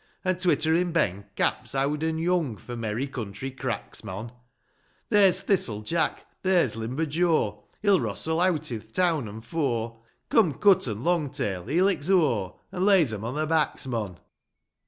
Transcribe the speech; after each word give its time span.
An' 0.25 0.37
twitterin' 0.39 0.91
Ben 0.91 1.25
caps 1.35 1.75
owd 1.75 2.03
an' 2.03 2.17
young 2.17 2.57
For 2.57 2.75
merry 2.75 3.05
country 3.05 3.51
cracks, 3.51 4.03
mon! 4.03 4.31
There's 5.09 5.41
Thistle 5.41 5.81
Jack; 5.83 6.25
there's 6.41 6.75
limber 6.75 7.05
Joe,— 7.05 7.63
He'll 7.83 7.99
wrostle 7.99 8.41
aught 8.41 8.71
i'th 8.71 8.91
town 8.93 9.27
an' 9.29 9.41
fo'; 9.41 9.99
Come 10.29 10.55
cut 10.55 10.87
an' 10.87 11.03
long 11.03 11.29
tail, 11.29 11.67
he 11.67 11.83
licks 11.83 12.09
o'. 12.09 12.57
An' 12.71 12.83
lays 12.83 13.13
'em 13.13 13.23
o' 13.23 13.31
their 13.31 13.45
backs, 13.45 13.85
mon 13.85 14.17